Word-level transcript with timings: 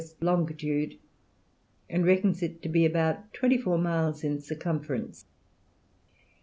long., 0.19 0.49
and 1.87 2.03
reckons 2.07 2.41
it 2.41 2.59
to 2.63 2.67
be 2.67 2.87
about 2.87 3.31
twenty 3.35 3.55
four 3.55 3.77
miles 3.77 4.23
in 4.23 4.41
circumference. 4.41 5.25